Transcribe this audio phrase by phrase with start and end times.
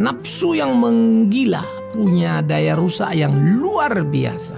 [0.00, 1.60] Nafsu yang menggila
[1.92, 4.56] punya daya rusak yang luar biasa.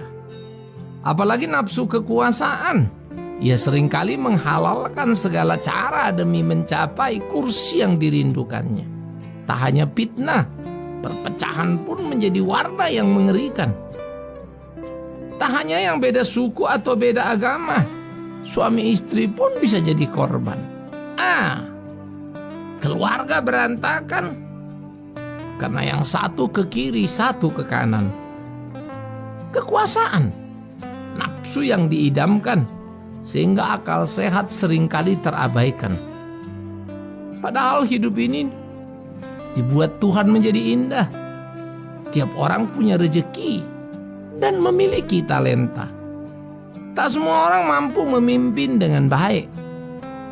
[1.03, 2.87] Apalagi nafsu kekuasaan.
[3.43, 8.87] Ia sering kali menghalalkan segala cara demi mencapai kursi yang dirindukannya.
[9.43, 10.47] Tak hanya fitnah,
[11.03, 13.75] perpecahan pun menjadi warna yang mengerikan.
[15.43, 17.83] Tak hanya yang beda suku atau beda agama,
[18.47, 20.63] suami istri pun bisa jadi korban.
[21.19, 21.67] Ah,
[22.79, 24.52] keluarga berantakan
[25.61, 28.09] karena yang satu ke kiri, satu ke kanan.
[29.53, 30.33] Kekuasaan,
[31.17, 32.65] nafsu yang diidamkan,
[33.23, 35.95] sehingga akal sehat sering kali terabaikan.
[37.43, 38.49] Padahal hidup ini
[39.59, 41.09] dibuat Tuhan menjadi indah.
[42.13, 43.65] Tiap orang punya rejeki
[44.37, 45.89] dan memiliki talenta.
[46.93, 49.49] Tak semua orang mampu memimpin dengan baik.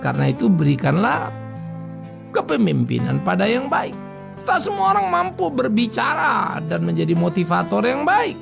[0.05, 1.33] Karena itu berikanlah
[2.37, 4.10] kepemimpinan pada yang baik.
[4.51, 8.35] Tak semua orang mampu berbicara dan menjadi motivator yang baik.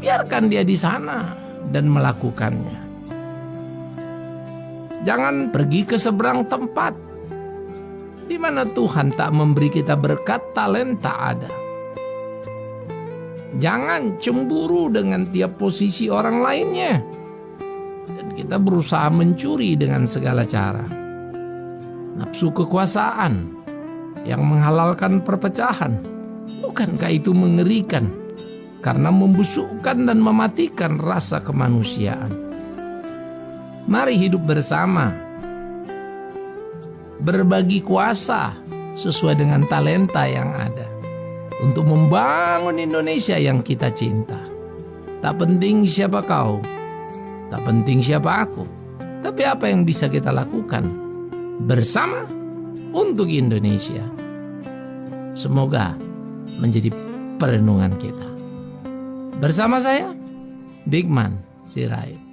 [0.00, 1.36] Biarkan dia di sana
[1.68, 2.80] dan melakukannya.
[5.04, 6.96] Jangan pergi ke seberang tempat
[8.32, 11.52] di mana Tuhan tak memberi kita berkat talenta ada.
[13.60, 16.96] Jangan cemburu dengan tiap posisi orang lainnya.
[18.08, 20.88] Dan kita berusaha mencuri dengan segala cara.
[22.16, 23.59] Nafsu kekuasaan
[24.30, 25.98] yang menghalalkan perpecahan.
[26.62, 28.06] Bukankah itu mengerikan?
[28.78, 32.30] Karena membusukkan dan mematikan rasa kemanusiaan.
[33.90, 35.10] Mari hidup bersama.
[37.20, 38.54] Berbagi kuasa
[38.94, 40.88] sesuai dengan talenta yang ada
[41.60, 44.38] untuk membangun Indonesia yang kita cinta.
[45.20, 46.64] Tak penting siapa kau,
[47.52, 48.64] tak penting siapa aku,
[49.20, 50.88] tapi apa yang bisa kita lakukan
[51.68, 52.39] bersama
[52.90, 54.02] untuk Indonesia.
[55.34, 55.94] Semoga
[56.58, 56.90] menjadi
[57.40, 58.28] perenungan kita.
[59.40, 60.12] Bersama saya,
[60.84, 62.29] Bigman Sirait.